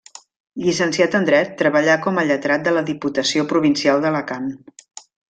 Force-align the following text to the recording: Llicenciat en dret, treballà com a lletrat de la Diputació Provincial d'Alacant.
Llicenciat 0.61 1.17
en 1.19 1.27
dret, 1.27 1.51
treballà 1.59 1.97
com 2.05 2.17
a 2.17 2.23
lletrat 2.29 2.65
de 2.69 2.73
la 2.79 2.83
Diputació 2.87 3.45
Provincial 3.53 4.03
d'Alacant. 4.07 4.49